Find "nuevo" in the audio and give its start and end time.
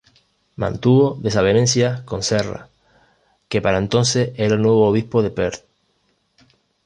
4.63-4.87